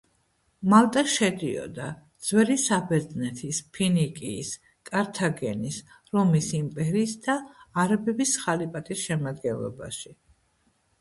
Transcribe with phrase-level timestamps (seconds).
[0.73, 1.89] მალტა შედიოდა:
[2.29, 4.55] ძველი საბერძნეთის, ფინიკიის,
[4.93, 5.79] კართაგენის,
[6.19, 7.39] რომის იმპერიის და
[7.87, 10.19] არაბების ხალიფატის შემადგენლობაში.